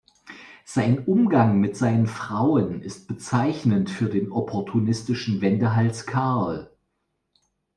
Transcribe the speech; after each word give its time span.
Sein 0.65 1.05
Umgang 1.05 1.59
mit 1.59 1.77
seinen 1.77 2.07
Frauen 2.07 2.81
ist 2.81 3.07
bezeichnend 3.07 3.91
für 3.91 4.09
den 4.09 4.31
opportunistischen 4.31 5.41
Wendehals 5.41 6.07
Karl. 6.07 6.71